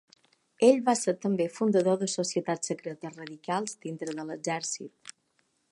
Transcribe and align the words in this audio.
Ell 0.67 0.79
va 0.87 0.95
ser 1.01 1.13
també 1.25 1.45
fundador 1.57 1.99
de 2.05 2.09
societats 2.15 2.73
secretes 2.73 3.21
radicals 3.23 3.79
dintre 3.87 4.19
de 4.21 4.29
l'Exercit. 4.31 5.15